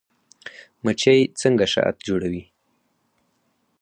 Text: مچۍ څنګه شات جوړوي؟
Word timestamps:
مچۍ 0.83 1.19
څنګه 1.41 1.65
شات 1.73 1.95
جوړوي؟ 2.07 2.43